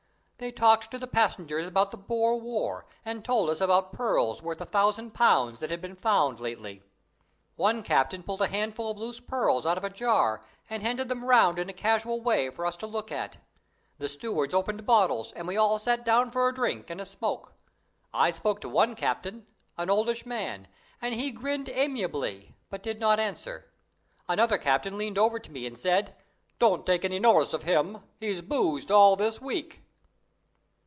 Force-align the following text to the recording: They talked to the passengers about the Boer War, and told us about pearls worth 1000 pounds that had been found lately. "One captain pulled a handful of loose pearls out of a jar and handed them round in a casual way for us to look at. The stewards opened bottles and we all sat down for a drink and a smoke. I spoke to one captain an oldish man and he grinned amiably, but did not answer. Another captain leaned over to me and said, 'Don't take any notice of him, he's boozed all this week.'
They 0.43 0.51
talked 0.51 0.89
to 0.89 0.97
the 0.97 1.05
passengers 1.05 1.67
about 1.67 1.91
the 1.91 1.97
Boer 1.97 2.35
War, 2.35 2.87
and 3.05 3.23
told 3.23 3.47
us 3.51 3.61
about 3.61 3.93
pearls 3.93 4.41
worth 4.41 4.59
1000 4.59 5.11
pounds 5.13 5.59
that 5.59 5.69
had 5.69 5.83
been 5.83 5.93
found 5.93 6.39
lately. 6.39 6.81
"One 7.57 7.83
captain 7.83 8.23
pulled 8.23 8.41
a 8.41 8.47
handful 8.47 8.89
of 8.89 8.97
loose 8.97 9.19
pearls 9.19 9.67
out 9.67 9.77
of 9.77 9.83
a 9.83 9.89
jar 9.91 10.41
and 10.67 10.81
handed 10.81 11.09
them 11.09 11.23
round 11.25 11.59
in 11.59 11.69
a 11.69 11.73
casual 11.73 12.21
way 12.21 12.49
for 12.49 12.65
us 12.65 12.75
to 12.77 12.87
look 12.87 13.11
at. 13.11 13.37
The 13.99 14.09
stewards 14.09 14.51
opened 14.51 14.83
bottles 14.83 15.31
and 15.33 15.47
we 15.47 15.57
all 15.57 15.77
sat 15.77 16.03
down 16.03 16.31
for 16.31 16.49
a 16.49 16.55
drink 16.55 16.89
and 16.89 16.99
a 16.99 17.05
smoke. 17.05 17.53
I 18.11 18.31
spoke 18.31 18.61
to 18.61 18.67
one 18.69 18.95
captain 18.95 19.45
an 19.77 19.91
oldish 19.91 20.25
man 20.25 20.67
and 21.03 21.13
he 21.13 21.29
grinned 21.29 21.69
amiably, 21.69 22.55
but 22.71 22.81
did 22.81 22.99
not 22.99 23.19
answer. 23.19 23.71
Another 24.27 24.57
captain 24.57 24.97
leaned 24.97 25.19
over 25.19 25.37
to 25.37 25.51
me 25.51 25.67
and 25.67 25.77
said, 25.77 26.15
'Don't 26.57 26.83
take 26.83 27.05
any 27.05 27.19
notice 27.19 27.53
of 27.53 27.61
him, 27.61 27.99
he's 28.19 28.41
boozed 28.41 28.89
all 28.89 29.15
this 29.15 29.39
week.' 29.39 29.81